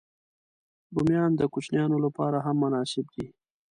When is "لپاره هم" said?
2.05-2.55